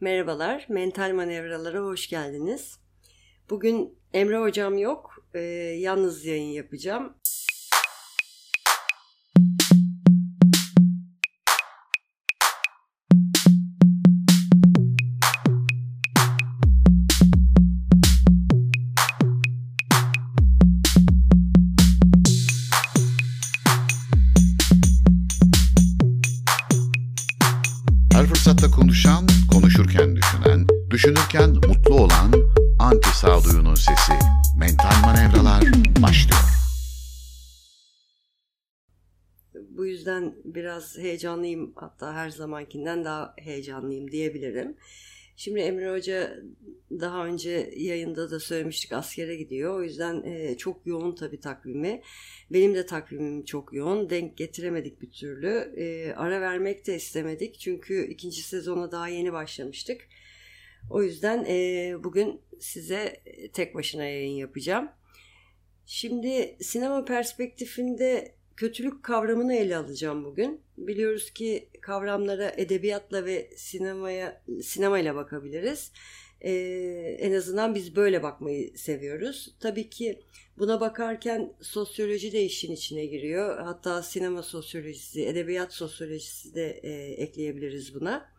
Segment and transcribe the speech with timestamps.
[0.00, 2.78] Merhabalar, Mental Manevralara hoş geldiniz.
[3.50, 5.40] Bugün Emre Hocam yok, e,
[5.78, 7.16] yalnız yayın yapacağım.
[39.70, 44.76] Bu yüzden biraz heyecanlıyım, hatta her zamankinden daha heyecanlıyım diyebilirim.
[45.36, 46.40] Şimdi Emre Hoca
[46.90, 49.78] daha önce yayında da söylemiştik askere gidiyor.
[49.78, 52.02] O yüzden e, çok yoğun tabii takvimi.
[52.50, 54.10] Benim de takvimim çok yoğun.
[54.10, 55.74] Denk getiremedik bir türlü.
[55.76, 57.58] E, ara vermek de istemedik.
[57.58, 60.08] Çünkü ikinci sezona daha yeni başlamıştık.
[60.90, 64.88] O yüzden e, bugün size tek başına yayın yapacağım.
[65.86, 70.60] Şimdi sinema perspektifinde kötülük kavramını ele alacağım bugün.
[70.78, 75.92] Biliyoruz ki kavramlara edebiyatla ve sinemaya sinemayla bakabiliriz.
[76.40, 76.52] Ee,
[77.20, 79.54] en azından biz böyle bakmayı seviyoruz.
[79.60, 80.22] Tabii ki
[80.58, 83.58] buna bakarken sosyoloji de işin içine giriyor.
[83.58, 88.36] Hatta sinema sosyolojisi, edebiyat sosyolojisi de e, ekleyebiliriz buna.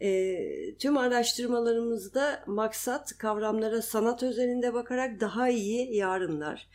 [0.00, 0.38] E,
[0.78, 6.68] tüm araştırmalarımızda maksat kavramlara sanat özelinde bakarak daha iyi yarınlar,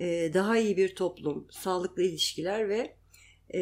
[0.00, 2.96] e, daha iyi bir toplum, sağlıklı ilişkiler ve
[3.54, 3.60] e,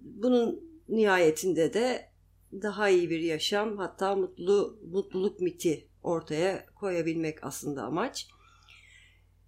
[0.00, 2.08] bunun nihayetinde de
[2.52, 8.26] daha iyi bir yaşam hatta mutlu mutluluk miti ortaya koyabilmek aslında amaç.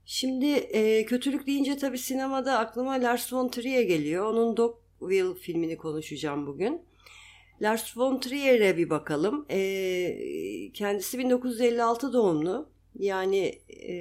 [0.05, 4.27] Şimdi e, kötülük deyince tabii sinemada aklıma Lars von Trier geliyor.
[4.27, 6.83] Onun Dogville filmini konuşacağım bugün.
[7.63, 9.47] Lars von Trier'e bir bakalım.
[9.51, 12.69] E, kendisi 1956 doğumlu.
[12.99, 13.95] Yani e,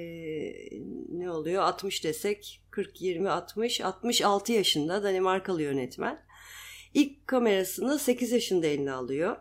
[1.20, 6.22] ne oluyor 60 desek 40 20 60 66 yaşında Danimarkalı yönetmen.
[6.94, 9.36] İlk kamerasını 8 yaşında eline alıyor.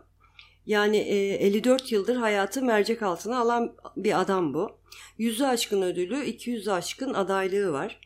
[0.65, 4.79] Yani e, 54 yıldır hayatı mercek altına alan bir adam bu.
[5.17, 8.01] Yüzü aşkın ödülü, 200 aşkın adaylığı var.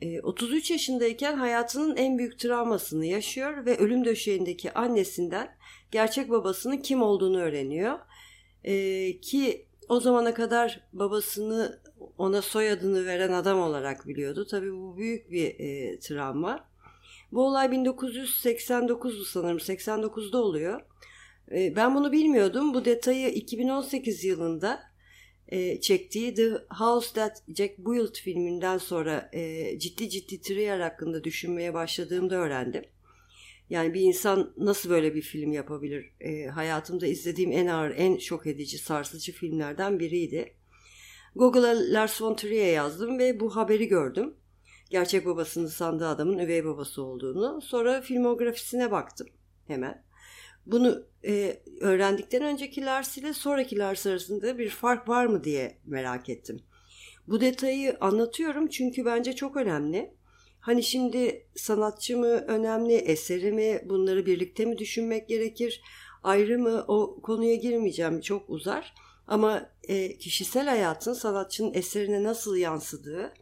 [0.00, 5.56] E, 33 yaşındayken hayatının en büyük travmasını yaşıyor ve ölüm döşeğindeki annesinden
[5.90, 7.98] gerçek babasının kim olduğunu öğreniyor.
[8.64, 11.80] E, ki o zamana kadar babasını
[12.18, 14.46] ona soyadını veren adam olarak biliyordu.
[14.50, 16.68] Tabii bu büyük bir e, travma.
[17.32, 20.80] Bu olay 1989'du sanırım 89'da oluyor.
[21.52, 22.74] E, ben bunu bilmiyordum.
[22.74, 24.82] Bu detayı 2018 yılında
[25.48, 31.74] e, çektiği The House That Jack Built filminden sonra e, ciddi ciddi Trier hakkında düşünmeye
[31.74, 32.84] başladığımda öğrendim.
[33.70, 36.10] Yani bir insan nasıl böyle bir film yapabilir?
[36.20, 40.54] E, hayatımda izlediğim en ağır, en şok edici, sarsıcı filmlerden biriydi.
[41.36, 44.34] Google'a Lars von Trier yazdım ve bu haberi gördüm.
[44.90, 47.62] Gerçek babasını sandığı adamın üvey babası olduğunu.
[47.62, 49.26] Sonra filmografisine baktım
[49.66, 50.04] hemen.
[50.66, 56.28] Bunu e, öğrendikten önceki Lars ile sonraki Lars arasında bir fark var mı diye merak
[56.28, 56.62] ettim.
[57.28, 60.14] Bu detayı anlatıyorum çünkü bence çok önemli.
[60.60, 65.80] Hani şimdi sanatçı mı önemli, eseri mi bunları birlikte mi düşünmek gerekir?
[66.22, 68.94] Ayrı mı o konuya girmeyeceğim çok uzar.
[69.26, 73.34] Ama e, kişisel hayatın sanatçının eserine nasıl yansıdığı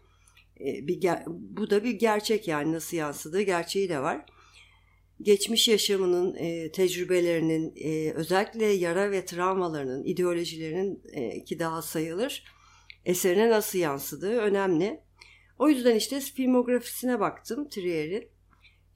[0.60, 4.26] e, bir bu da bir gerçek yani nasıl yansıdığı gerçeği de var.
[5.22, 12.44] Geçmiş yaşamının, e, tecrübelerinin, e, özellikle yara ve travmalarının, ideolojilerinin e, ki daha sayılır,
[13.04, 15.00] eserine nasıl yansıdığı önemli.
[15.58, 18.28] O yüzden işte filmografisine baktım Trier'in.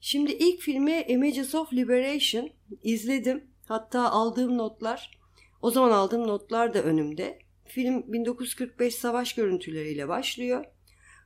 [0.01, 2.49] Şimdi ilk filmi Images of Liberation
[2.83, 3.43] izledim.
[3.65, 5.18] Hatta aldığım notlar,
[5.61, 7.39] o zaman aldığım notlar da önümde.
[7.65, 10.65] Film 1945 savaş görüntüleriyle başlıyor.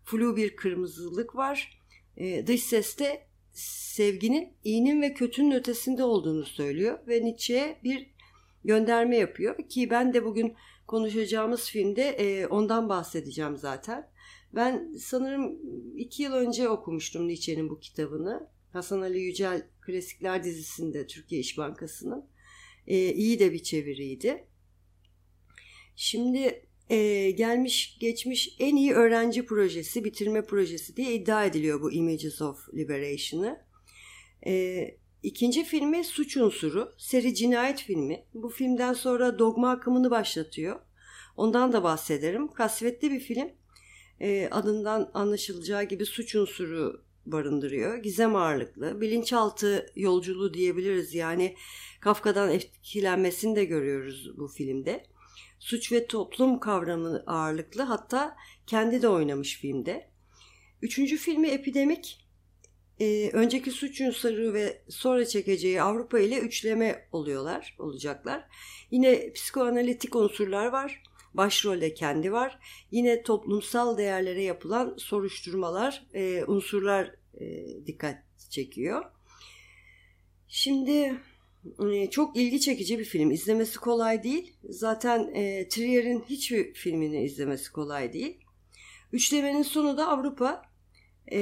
[0.04, 1.80] Flu bir kırmızılık var.
[2.18, 8.14] E, dış seste sevginin iyinin ve kötünün ötesinde olduğunu söylüyor ve Nietzsche'ye bir
[8.66, 10.56] gönderme yapıyor ki ben de bugün
[10.88, 14.10] konuşacağımız filmde e, ondan bahsedeceğim zaten.
[14.56, 15.60] Ben sanırım
[15.98, 18.48] iki yıl önce okumuştum Nietzsche'nin bu kitabını.
[18.74, 22.26] Hasan Ali Yücel Klasikler dizisinde Türkiye İş Bankası'nın.
[22.88, 24.48] E, iyi de bir çeviriydi.
[25.96, 32.42] Şimdi e, gelmiş geçmiş en iyi öğrenci projesi, bitirme projesi diye iddia ediliyor bu Images
[32.42, 33.60] of Liberation'ı.
[34.46, 34.84] E,
[35.24, 38.26] ikinci filmi Suç Unsuru, seri cinayet filmi.
[38.34, 40.80] Bu filmden sonra dogma akımını başlatıyor.
[41.38, 42.48] Ondan da bahsederim.
[42.48, 43.50] Kasvetli bir film.
[44.20, 47.98] E, adından anlaşılacağı gibi suç unsuru barındırıyor.
[47.98, 51.14] Gizem ağırlıklı, bilinçaltı yolculuğu diyebiliriz.
[51.14, 51.56] Yani
[52.00, 55.06] Kafka'dan etkilenmesini de görüyoruz bu filmde.
[55.60, 58.36] Suç ve toplum kavramı ağırlıklı hatta
[58.68, 60.10] kendi de oynamış filmde.
[60.82, 62.20] Üçüncü filmi Epidemik.
[63.00, 68.44] Ee, önceki suç unsuru ve sonra çekeceği Avrupa ile üçleme oluyorlar, olacaklar.
[68.92, 71.04] Yine psikoanalitik unsurlar var.
[71.34, 72.60] Başrolde kendi var.
[72.92, 78.18] Yine toplumsal değerlere yapılan soruşturmalar, e, unsurlar e, dikkat
[78.50, 79.06] çekiyor.
[80.48, 81.20] Şimdi
[81.92, 83.32] e, çok ilgi çekici bir film.
[83.32, 84.54] İzlemesi kolay değil.
[84.64, 88.38] Zaten e, Trier'in hiçbir filmini izlemesi kolay değil.
[89.14, 90.62] Üçlemenin sonu da Avrupa.
[91.28, 91.40] E,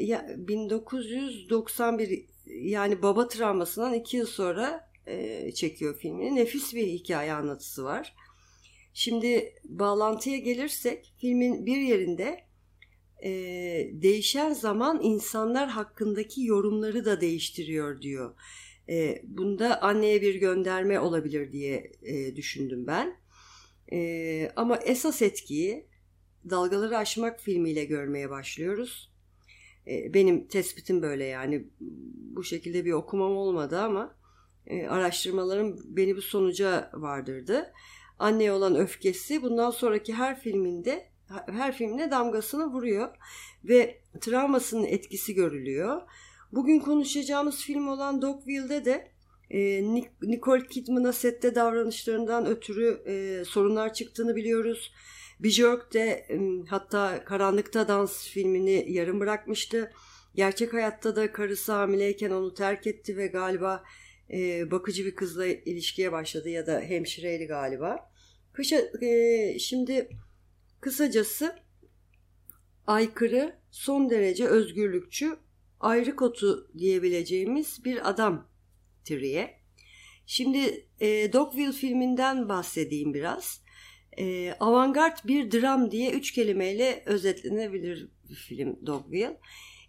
[0.00, 6.36] ya, 1991 yani baba travmasından iki yıl sonra e, çekiyor filmini.
[6.36, 8.14] Nefis bir hikaye anlatısı var.
[8.94, 12.44] Şimdi bağlantıya gelirsek filmin bir yerinde
[13.24, 13.30] e,
[13.92, 18.34] değişen zaman insanlar hakkındaki yorumları da değiştiriyor diyor.
[18.88, 23.16] E, bunda anneye bir gönderme olabilir diye e, düşündüm ben.
[23.92, 25.90] E, ama esas etkiyi
[26.50, 29.10] Dalgaları Aşmak filmiyle görmeye başlıyoruz.
[29.86, 31.64] E, benim tespitim böyle yani
[32.36, 34.16] bu şekilde bir okumam olmadı ama
[34.66, 37.72] e, araştırmalarım beni bu sonuca vardırdı.
[38.20, 41.08] Anneye olan öfkesi bundan sonraki her filminde
[41.46, 43.08] her filmine damgasını vuruyor
[43.64, 46.02] ve travmasının etkisi görülüyor.
[46.52, 49.10] Bugün konuşacağımız film olan Dogville'de de
[49.50, 49.82] e,
[50.22, 54.92] Nicole Kidman'a sette davranışlarından ötürü e, sorunlar çıktığını biliyoruz.
[55.40, 56.38] Björk de e,
[56.68, 59.92] hatta Karanlıkta Dans filmini yarım bırakmıştı.
[60.34, 63.84] Gerçek hayatta da karısı hamileyken onu terk etti ve galiba
[64.32, 68.09] e, bakıcı bir kızla ilişkiye başladı ya da hemşireydi galiba.
[68.52, 70.08] Kışa, e, şimdi
[70.80, 71.56] kısacası
[72.86, 75.36] aykırı, son derece özgürlükçü,
[75.80, 78.48] ayrı kotu diyebileceğimiz bir adam
[79.04, 79.60] Triye.
[80.26, 83.62] Şimdi e, Dogville filminden bahsedeyim biraz.
[84.18, 89.40] E, avantgard bir dram diye üç kelimeyle özetlenebilir film Dogville.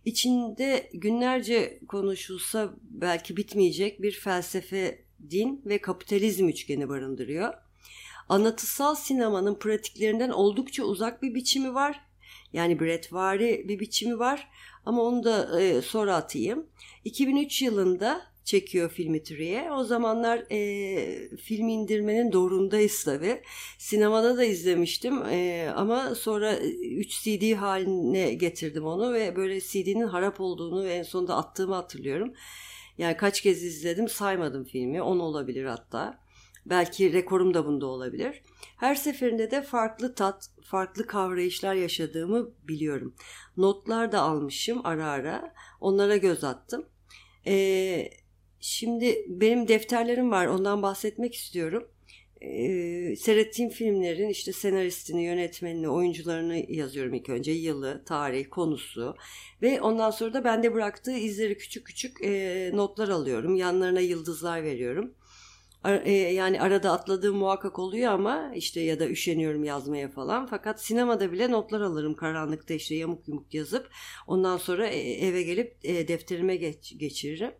[0.06, 7.54] İçinde günlerce konuşulsa belki bitmeyecek bir felsefe, din ve kapitalizm üçgeni barındırıyor.
[8.30, 12.02] Anlatısal sinemanın pratiklerinden oldukça uzak bir biçimi var.
[12.54, 14.48] Yani Brettvari bir biçimi var
[14.86, 16.66] ama onu da e, sonra atayım.
[17.06, 19.72] 2003 yılında çekiyor filmi Triye.
[19.72, 23.42] O zamanlar e, filmi indirmenin doğrundayız tabi.
[23.78, 30.42] Sinemada da izlemiştim e, ama sonra 3 CD haline getirdim onu ve böyle CD'nin harap
[30.42, 32.34] olduğunu ve en sonunda attığımı hatırlıyorum.
[32.98, 35.02] Yani kaç kez izledim saymadım filmi.
[35.02, 36.21] 10 olabilir hatta.
[36.66, 38.42] Belki rekorum da bunda olabilir.
[38.78, 43.16] Her seferinde de farklı tat, farklı kavrayışlar yaşadığımı biliyorum.
[43.58, 45.54] Notlar da almışım ara ara.
[45.82, 46.86] Onlara göz attım.
[47.48, 48.10] Ee,
[48.60, 50.46] şimdi benim defterlerim var.
[50.46, 51.88] Ondan bahsetmek istiyorum.
[52.42, 57.52] Ee, seyrettiğim filmlerin işte senaristini, yönetmenini, oyuncularını yazıyorum ilk önce.
[57.52, 59.16] Yılı, tarih, konusu
[59.62, 63.56] ve ondan sonra da bende bıraktığı izleri küçük küçük e, notlar alıyorum.
[63.56, 65.14] Yanlarına yıldızlar veriyorum.
[65.86, 70.46] E, yani arada atladığım muhakkak oluyor ama işte ya da üşeniyorum yazmaya falan.
[70.46, 73.90] Fakat sinemada bile notlar alırım karanlıkta işte yamuk yumuk yazıp
[74.28, 77.52] ondan sonra e, eve gelip e, defterime geç, geçiririm.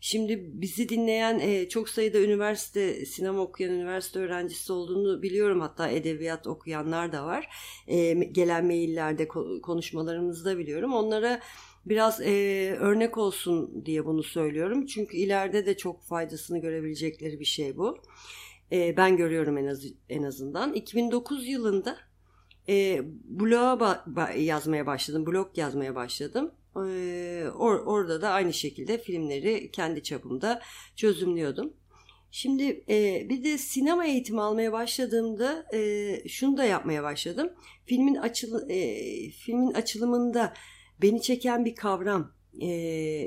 [0.00, 5.60] Şimdi bizi dinleyen çok sayıda üniversite sinema okuyan üniversite öğrencisi olduğunu biliyorum.
[5.60, 7.48] Hatta edebiyat okuyanlar da var.
[8.32, 9.28] Gelen maillerde
[9.62, 10.94] konuşmalarımızda biliyorum.
[10.94, 11.40] Onlara
[11.88, 14.86] biraz e, örnek olsun diye bunu söylüyorum.
[14.86, 17.98] Çünkü ileride de çok faydasını görebilecekleri bir şey bu.
[18.72, 20.74] E, ben görüyorum en, az, en azından.
[20.74, 21.96] 2009 yılında
[22.68, 25.26] e, bloğa ba- yazmaya başladım.
[25.26, 26.50] Blog yazmaya başladım.
[26.76, 26.78] E,
[27.46, 30.62] or- orada da aynı şekilde filmleri kendi çapımda
[30.96, 31.72] çözümlüyordum.
[32.30, 37.52] Şimdi e, bir de sinema eğitimi almaya başladığımda e, şunu da yapmaya başladım.
[37.86, 38.96] Filmin açıl e,
[39.30, 40.54] filmin açılımında
[41.02, 42.38] beni çeken bir kavram.
[42.60, 42.66] Ee,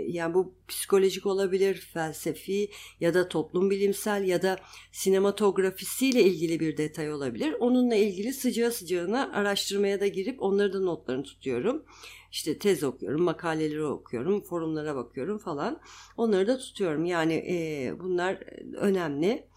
[0.07, 4.59] yani bu psikolojik olabilir, felsefi ya da toplum bilimsel ya da
[4.91, 7.55] sinematografisiyle ilgili bir detay olabilir.
[7.59, 11.85] Onunla ilgili sıcağı sıcağına araştırmaya da girip onları da notlarını tutuyorum.
[12.31, 15.81] İşte tez okuyorum, makaleleri okuyorum, forumlara bakıyorum falan.
[16.17, 17.05] Onları da tutuyorum.
[17.05, 18.35] Yani e, bunlar
[18.75, 19.47] önemli.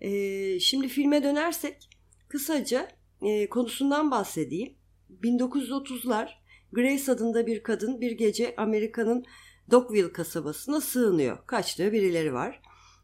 [0.00, 1.88] E, şimdi filme dönersek
[2.28, 2.88] kısaca
[3.22, 4.74] e, konusundan bahsedeyim.
[5.22, 6.28] 1930'lar
[6.72, 9.24] Grace adında bir kadın bir gece Amerika'nın
[9.70, 11.46] Dogville kasabasına sığınıyor.
[11.46, 12.60] Kaçtığı birileri var.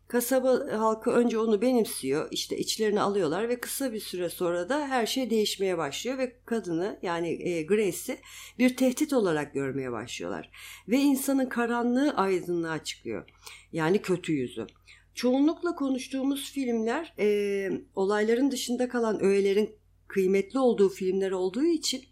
[0.09, 5.07] Kasaba halkı önce onu benimsiyor, işte içlerini alıyorlar ve kısa bir süre sonra da her
[5.07, 8.19] şey değişmeye başlıyor ve kadını yani e, Grace'i
[8.59, 10.51] bir tehdit olarak görmeye başlıyorlar.
[10.89, 13.31] Ve insanın karanlığı aydınlığa çıkıyor.
[13.73, 14.67] Yani kötü yüzü.
[15.15, 19.77] Çoğunlukla konuştuğumuz filmler e, olayların dışında kalan öğelerin
[20.09, 22.03] kıymetli olduğu filmler olduğu için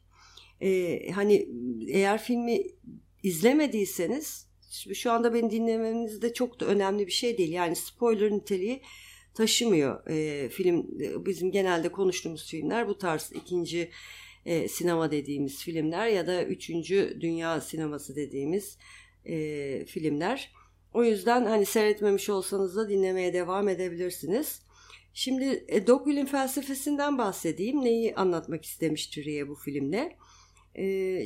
[0.62, 1.48] e, hani
[1.88, 2.62] eğer filmi
[3.22, 4.52] izlemediyseniz
[4.94, 7.52] şu anda beni dinlemeniz de çok da önemli bir şey değil.
[7.52, 8.82] Yani spoiler niteliği
[9.34, 10.86] taşımıyor e, film.
[11.26, 13.90] Bizim genelde konuştuğumuz filmler bu tarz ikinci
[14.46, 18.78] e, sinema dediğimiz filmler ya da üçüncü dünya sineması dediğimiz
[19.24, 20.52] e, filmler.
[20.94, 24.62] O yüzden hani seyretmemiş olsanız da dinlemeye devam edebilirsiniz.
[25.14, 27.84] Şimdi e, Dogville'in felsefesinden bahsedeyim.
[27.84, 30.16] Neyi anlatmak istemiştir diye bu filmle.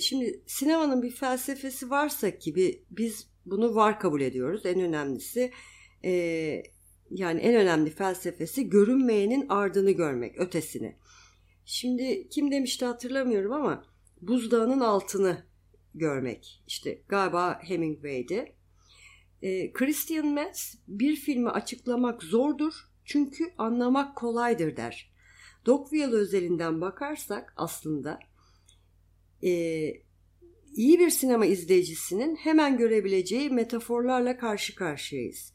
[0.00, 4.66] Şimdi sinemanın bir felsefesi varsa ki biz bunu var kabul ediyoruz.
[4.66, 5.52] En önemlisi
[7.10, 10.96] yani en önemli felsefesi görünmeyenin ardını görmek, ötesini.
[11.64, 13.84] Şimdi kim demişti hatırlamıyorum ama
[14.20, 15.44] buzdağının altını
[15.94, 16.62] görmek.
[16.66, 18.52] İşte galiba Hemingway'di.
[19.42, 22.72] E, Christian Metz bir filmi açıklamak zordur
[23.04, 25.12] çünkü anlamak kolaydır der.
[25.66, 28.18] Dogville özelinden bakarsak aslında
[29.42, 29.50] e,
[30.76, 35.52] iyi bir sinema izleyicisinin hemen görebileceği metaforlarla karşı karşıyayız.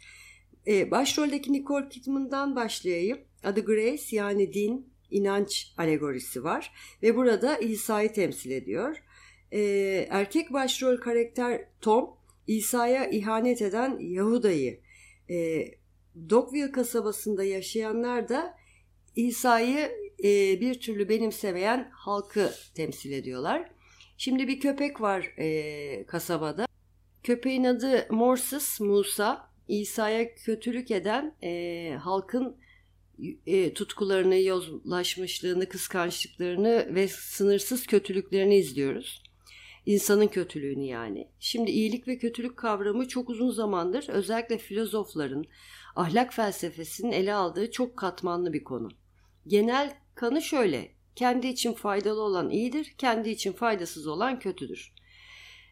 [0.67, 3.19] E, başroldeki Nicole Kidman'dan başlayayım.
[3.43, 6.73] Adı Grace yani din, inanç alegorisi var
[7.03, 9.03] ve burada İsa'yı temsil ediyor.
[9.51, 9.61] E,
[10.09, 12.09] erkek başrol karakter Tom,
[12.47, 14.79] İsa'ya ihanet eden Yahuda'yı,
[15.29, 15.65] e,
[16.29, 18.57] Dogville kasabasında yaşayanlar da
[19.15, 19.91] İsa'yı
[20.23, 23.71] e, bir türlü benimsemeyen halkı temsil ediyorlar.
[24.17, 26.65] Şimdi bir köpek var e, kasabada.
[27.23, 29.51] Köpeğin adı Morsus Musa.
[29.67, 32.57] İsa'ya kötülük eden e, halkın
[33.45, 39.23] e, tutkularını, yozlaşmışlığını, kıskançlıklarını ve sınırsız kötülüklerini izliyoruz.
[39.85, 41.27] İnsanın kötülüğünü yani.
[41.39, 45.45] Şimdi iyilik ve kötülük kavramı çok uzun zamandır özellikle filozofların
[45.95, 48.89] ahlak felsefesinin ele aldığı çok katmanlı bir konu.
[49.47, 50.91] Genel kanı şöyle.
[51.15, 54.93] Kendi için faydalı olan iyidir, kendi için faydasız olan kötüdür.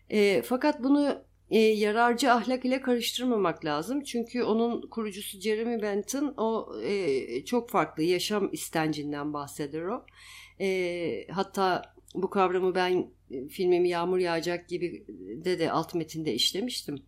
[0.09, 4.03] E, fakat bunu e, yararcı ahlak ile karıştırmamak lazım.
[4.03, 10.05] Çünkü onun kurucusu Jeremy Bentham o e, çok farklı yaşam istencinden bahseder o.
[10.59, 11.81] E, hatta
[12.15, 15.05] bu kavramı ben e, filmimi Yağmur Yağacak gibi
[15.45, 17.03] de de alt metinde işlemiştim.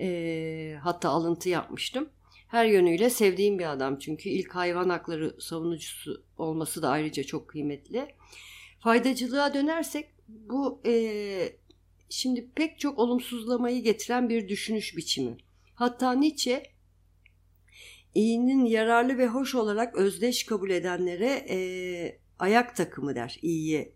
[0.00, 2.08] E, hatta alıntı yapmıştım
[2.50, 8.14] her yönüyle sevdiğim bir adam çünkü ilk hayvan hakları savunucusu olması da ayrıca çok kıymetli.
[8.80, 10.92] Faydacılığa dönersek bu e,
[12.08, 15.36] şimdi pek çok olumsuzlamayı getiren bir düşünüş biçimi.
[15.74, 16.62] Hatta Nietzsche
[18.14, 21.58] iyinin yararlı ve hoş olarak özdeş kabul edenlere e,
[22.38, 23.38] ayak takımı der.
[23.42, 23.94] İyiyi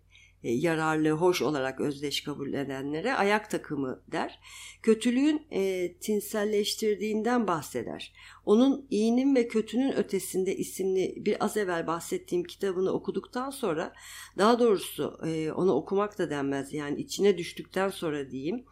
[0.50, 4.40] yararlı, hoş olarak özdeş kabul edenlere ayak takımı der.
[4.82, 8.14] Kötülüğün e, tinselleştirdiğinden bahseder.
[8.44, 13.92] Onun iyinin ve kötünün ötesinde isimli bir az evvel bahsettiğim kitabını okuduktan sonra
[14.38, 18.64] daha doğrusu e, onu okumak da denmez yani içine düştükten sonra diyeyim.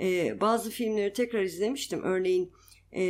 [0.00, 2.02] E, bazı filmleri tekrar izlemiştim.
[2.02, 2.52] Örneğin
[2.92, 3.02] e,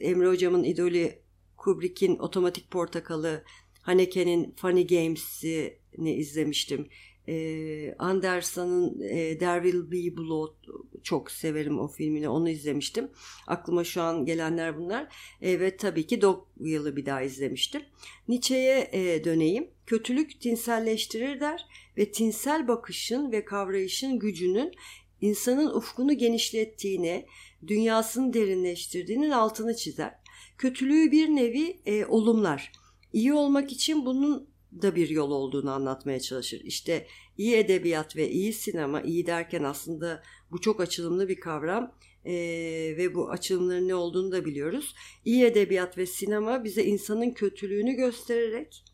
[0.00, 1.12] Emre Hocam'ın idolü
[1.56, 3.44] Kubrick'in Otomatik Portakalı,
[3.82, 6.88] Haneke'nin Funny Games'i izlemiştim.
[7.28, 10.54] E, Anderson'ın e, There Will Be Blood
[11.02, 13.10] çok severim o filmini onu izlemiştim.
[13.46, 15.14] Aklıma şu an gelenler bunlar.
[15.42, 17.82] E, ve tabii ki Dogville'ı bir daha izlemiştim.
[18.28, 19.70] Nietzsche'ye e, döneyim.
[19.86, 21.66] Kötülük tinselleştirir der
[21.98, 24.72] ve tinsel bakışın ve kavrayışın gücünün
[25.20, 27.26] insanın ufkunu genişlettiğini,
[27.66, 30.14] dünyasını derinleştirdiğinin altını çizer.
[30.58, 32.72] Kötülüğü bir nevi e, olumlar.
[33.12, 36.60] İyi olmak için bunun da bir yol olduğunu anlatmaya çalışır.
[36.64, 37.06] İşte
[37.38, 43.14] iyi edebiyat ve iyi sinema, iyi derken aslında bu çok açılımlı bir kavram ee, ve
[43.14, 44.94] bu açılımların ne olduğunu da biliyoruz.
[45.24, 48.84] İyi edebiyat ve sinema bize insanın kötülüğünü göstererek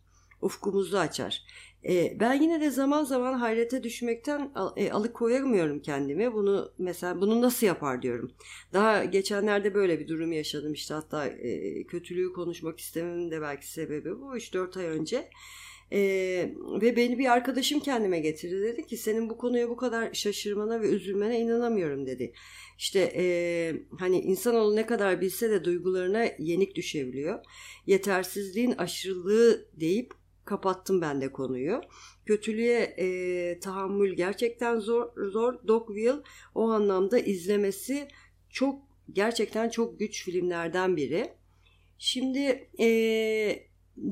[0.43, 1.43] ufkumuzu açar.
[1.89, 6.33] E, ben yine de zaman zaman hayrete düşmekten e, alıkoyamıyorum kendimi.
[6.33, 8.33] Bunu mesela bunu nasıl yapar diyorum.
[8.73, 14.21] Daha geçenlerde böyle bir durum yaşadım işte hatta e, kötülüğü konuşmak istememin de belki sebebi
[14.21, 15.31] bu 3-4 ay önce.
[15.93, 20.81] Ee, ve beni bir arkadaşım kendime getirdi dedi ki senin bu konuya bu kadar şaşırmana
[20.81, 22.33] ve üzülmene inanamıyorum dedi.
[22.79, 23.25] İşte e,
[23.99, 27.45] hani insanoğlu ne kadar bilse de duygularına yenik düşebiliyor.
[27.87, 31.81] Yetersizliğin aşırılığı deyip kapattım ben de konuyu.
[32.27, 35.31] Kötülüğe e, tahammül gerçekten zor.
[35.31, 35.69] zor.
[35.69, 36.23] Dogville
[36.55, 38.09] o anlamda izlemesi
[38.51, 38.83] çok
[39.13, 41.33] gerçekten çok güç filmlerden biri.
[41.99, 42.87] Şimdi e,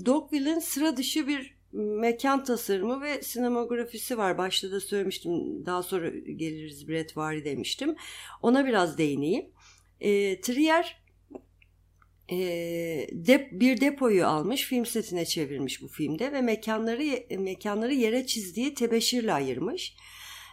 [0.07, 4.39] Dogville'in sıra dışı bir mekan tasarımı ve sinemografisi var.
[4.39, 5.67] Başta da söylemiştim.
[5.67, 7.97] Daha sonra geliriz Brett Vari demiştim.
[8.43, 9.47] Ona biraz değineyim.
[10.01, 11.03] E, Trier
[12.31, 12.37] e,
[13.13, 19.33] dep, bir depoyu almış, film setine çevirmiş bu filmde ve mekanları mekanları yere çizdiği tebeşirle
[19.33, 19.97] ayırmış.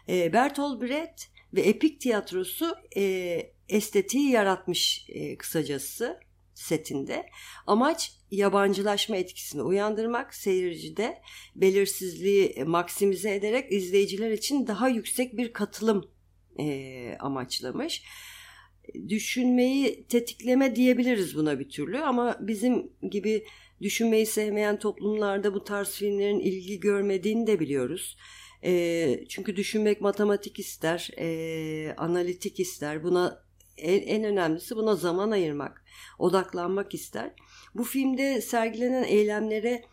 [0.09, 6.19] E, Bertolt Brecht ve Epik Tiyatrosu e, estetiği yaratmış e, kısacası
[6.55, 7.25] setinde.
[7.67, 11.21] Amaç yabancılaşma etkisini uyandırmak, seyircide
[11.55, 16.11] belirsizliği maksimize ederek izleyiciler için daha yüksek bir katılım
[16.59, 18.03] e, amaçlamış.
[19.09, 23.45] Düşünmeyi tetikleme diyebiliriz buna bir türlü ama bizim gibi
[23.81, 28.17] düşünmeyi sevmeyen toplumlarda bu tarz filmlerin ilgi görmediğini de biliyoruz.
[28.63, 33.03] E, çünkü düşünmek matematik ister, e, analitik ister.
[33.03, 33.44] Buna
[33.77, 35.85] en, en önemlisi buna zaman ayırmak,
[36.19, 37.33] odaklanmak ister.
[37.75, 39.83] Bu filmde sergilenen eylemlere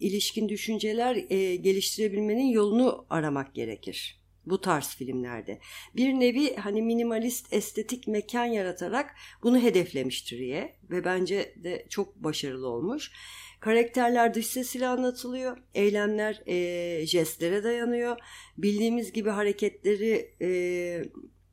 [0.00, 4.20] ilişkin düşünceler e, geliştirebilmenin yolunu aramak gerekir.
[4.46, 5.58] Bu tarz filmlerde.
[5.96, 12.68] Bir nevi hani minimalist estetik mekan yaratarak bunu hedeflemiştir diye ve bence de çok başarılı
[12.68, 13.12] olmuş.
[13.60, 15.58] Karakterler dış sesiyle anlatılıyor.
[15.74, 18.16] Eylemler e, jestlere dayanıyor.
[18.58, 20.48] Bildiğimiz gibi hareketleri e,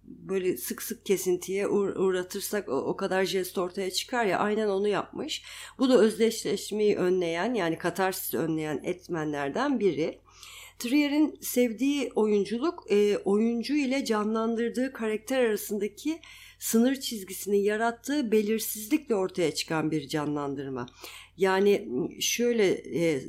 [0.08, 5.44] böyle sık sık kesintiye uğratırsak o, kadar jest ortaya çıkar ya aynen onu yapmış.
[5.80, 10.20] Bu da özdeşleşmeyi önleyen yani katarsis önleyen etmenlerden biri.
[10.80, 16.20] Trier'in sevdiği oyunculuk e, oyuncu ile canlandırdığı karakter arasındaki
[16.60, 20.86] sınır çizgisini yarattığı belirsizlikle ortaya çıkan bir canlandırma.
[21.38, 21.88] Yani
[22.20, 22.70] şöyle
[23.02, 23.22] e,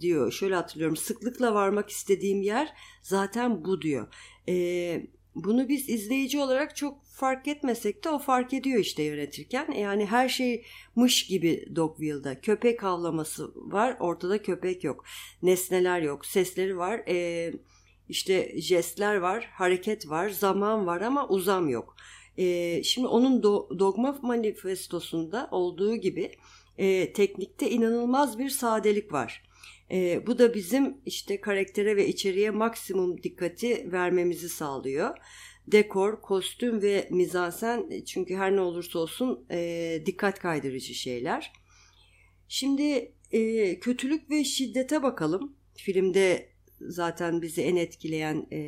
[0.00, 0.96] diyor, şöyle hatırlıyorum.
[0.96, 4.06] Sıklıkla varmak istediğim yer zaten bu diyor.
[4.48, 5.06] E,
[5.44, 9.72] bunu biz izleyici olarak çok fark etmesek de o fark ediyor işte yönetirken.
[9.72, 10.64] Yani her şey
[10.96, 12.40] mış gibi Dogville'da.
[12.40, 15.04] Köpek avlaması var, ortada köpek yok.
[15.42, 17.52] Nesneler yok, sesleri var, ee,
[18.08, 21.96] işte jestler var, hareket var, zaman var ama uzam yok.
[22.38, 26.32] Ee, şimdi onun do- dogma manifestosunda olduğu gibi
[26.78, 29.47] e, teknikte inanılmaz bir sadelik var.
[29.90, 35.16] E, bu da bizim işte karaktere ve içeriye maksimum dikkati vermemizi sağlıyor.
[35.66, 41.52] Dekor, kostüm ve mizansen çünkü her ne olursa olsun e, dikkat kaydırıcı şeyler.
[42.48, 45.56] Şimdi e, kötülük ve şiddete bakalım.
[45.76, 46.48] Filmde
[46.80, 48.60] zaten bizi en etkileyen e,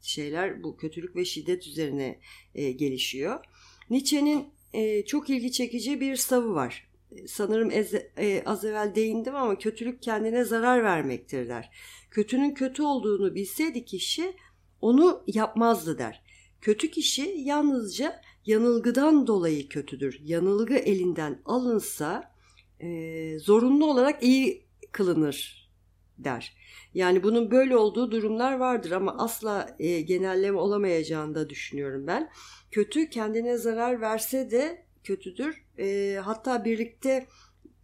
[0.00, 2.18] şeyler bu kötülük ve şiddet üzerine
[2.54, 3.44] e, gelişiyor.
[3.90, 6.91] Nietzsche'nin e, çok ilgi çekici bir savı var
[7.28, 11.70] sanırım ez, e, az evvel değindim ama kötülük kendine zarar vermektir der.
[12.10, 14.34] Kötünün kötü olduğunu bilseydi kişi
[14.80, 16.22] onu yapmazdı der.
[16.60, 20.20] Kötü kişi yalnızca yanılgıdan dolayı kötüdür.
[20.22, 22.32] Yanılgı elinden alınsa
[22.80, 25.70] e, zorunlu olarak iyi kılınır
[26.18, 26.56] der.
[26.94, 32.30] Yani bunun böyle olduğu durumlar vardır ama asla e, genelleme olamayacağını da düşünüyorum ben.
[32.70, 35.64] Kötü kendine zarar verse de kötüdür.
[35.78, 37.26] E, hatta birlikte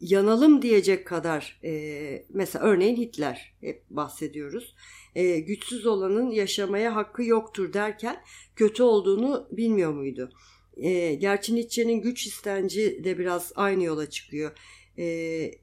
[0.00, 4.74] yanalım diyecek kadar e, mesela örneğin Hitler hep bahsediyoruz.
[5.14, 8.22] E, güçsüz olanın yaşamaya hakkı yoktur derken
[8.56, 10.30] kötü olduğunu bilmiyor muydu?
[10.76, 14.52] E, gerçi Nietzsche'nin güç istenci de biraz aynı yola çıkıyor.
[14.98, 15.04] E,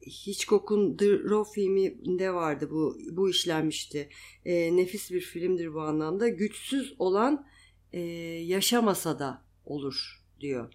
[0.02, 4.10] Hitchcock'un The Raw filminde vardı bu bu işlenmişti.
[4.46, 6.28] E, nefis bir filmdir bu anlamda.
[6.28, 7.46] Güçsüz olan
[7.94, 8.00] e,
[8.46, 10.74] yaşamasa da olur diyor.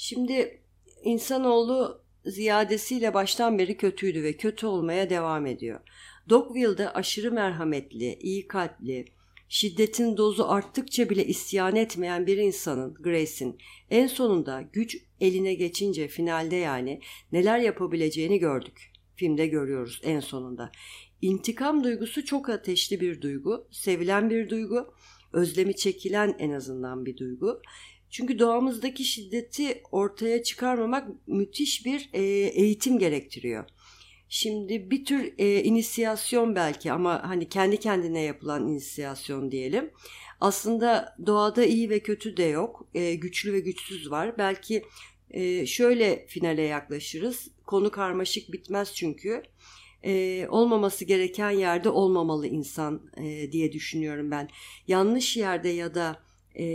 [0.00, 0.60] Şimdi
[1.02, 5.80] insanoğlu ziyadesiyle baştan beri kötüydü ve kötü olmaya devam ediyor.
[6.28, 9.04] Dogville'de aşırı merhametli, iyi kalpli,
[9.48, 13.58] şiddetin dozu arttıkça bile isyan etmeyen bir insanın, Grace'in
[13.90, 17.00] en sonunda güç eline geçince finalde yani
[17.32, 18.92] neler yapabileceğini gördük.
[19.16, 20.72] Filmde görüyoruz en sonunda.
[21.22, 24.94] İntikam duygusu çok ateşli bir duygu, sevilen bir duygu,
[25.32, 27.62] özlemi çekilen en azından bir duygu
[28.10, 33.64] çünkü doğamızdaki şiddeti ortaya çıkarmamak müthiş bir e, eğitim gerektiriyor.
[34.28, 39.90] Şimdi bir tür e, inisiyasyon belki ama hani kendi kendine yapılan inisiyasyon diyelim.
[40.40, 42.88] Aslında doğada iyi ve kötü de yok.
[42.94, 44.38] E, güçlü ve güçsüz var.
[44.38, 44.84] Belki
[45.30, 47.48] e, şöyle finale yaklaşırız.
[47.66, 49.42] Konu karmaşık bitmez çünkü.
[50.04, 54.48] E, olmaması gereken yerde olmamalı insan e, diye düşünüyorum ben.
[54.88, 56.27] Yanlış yerde ya da
[56.58, 56.66] e,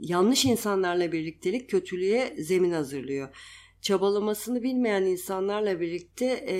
[0.00, 3.36] yanlış insanlarla birliktelik kötülüğe zemin hazırlıyor.
[3.82, 6.56] Çabalamasını bilmeyen insanlarla birlikte e,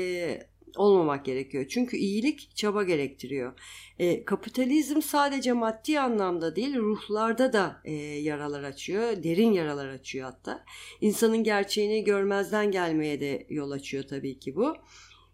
[0.77, 1.67] olmamak gerekiyor.
[1.69, 3.53] Çünkü iyilik çaba gerektiriyor.
[3.99, 9.23] E, kapitalizm sadece maddi anlamda değil ruhlarda da e, yaralar açıyor.
[9.23, 10.65] Derin yaralar açıyor hatta.
[11.01, 14.77] İnsanın gerçeğini görmezden gelmeye de yol açıyor tabii ki bu.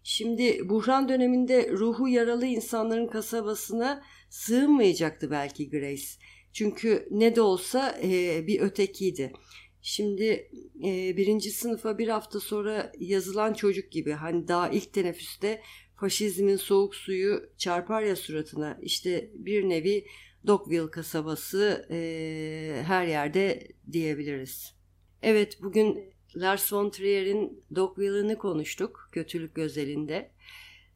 [0.03, 6.20] Şimdi buhran döneminde ruhu yaralı insanların kasabasına sığınmayacaktı belki Grace.
[6.53, 9.33] Çünkü ne de olsa e, bir ötekiydi.
[9.81, 10.49] Şimdi
[10.83, 15.61] e, birinci sınıfa bir hafta sonra yazılan çocuk gibi hani daha ilk teneffüste
[15.95, 20.05] faşizmin soğuk suyu çarpar ya suratına işte bir nevi
[20.47, 24.75] Dogville kasabası e, her yerde diyebiliriz.
[25.21, 30.31] Evet bugün Lars von Trier'in Dogville'ını konuştuk kötülük özelinde.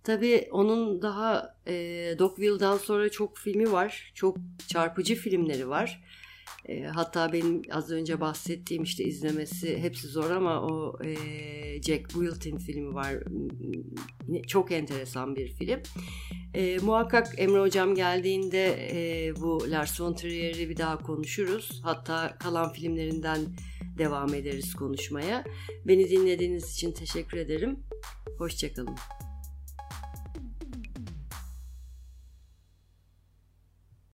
[0.06, 1.74] Tabii onun daha e,
[2.20, 4.12] Dogville'dan sonra çok filmi var.
[4.15, 4.38] Çok
[4.68, 6.04] çarpıcı filmleri var.
[6.65, 11.15] E, hatta benim az önce bahsettiğim işte izlemesi hepsi zor ama o e,
[11.82, 13.13] Jack Wilton filmi var.
[14.48, 15.80] Çok enteresan bir film.
[16.54, 21.82] E, muhakkak Emre Hocam geldiğinde e, bu Lars von Trier'i bir daha konuşuruz.
[21.84, 23.39] Hatta kalan filmlerinden
[23.98, 25.44] devam ederiz konuşmaya.
[25.88, 27.80] Beni dinlediğiniz için teşekkür ederim.
[28.38, 28.96] Hoşçakalın.